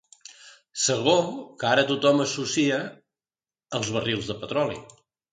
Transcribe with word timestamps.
Segó 0.83 1.17
que 1.63 1.67
ara 1.71 1.83
tothom 1.91 2.23
associa 2.25 2.79
als 3.81 3.91
barrils 3.97 4.31
de 4.31 4.37
petroli. 4.47 4.79